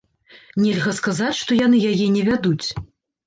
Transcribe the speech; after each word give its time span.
Нельга 0.63 0.93
сказаць, 0.99 1.35
што 1.41 1.57
яны 1.59 1.81
яе 1.91 2.07
не 2.17 2.23
вядуць. 2.33 2.67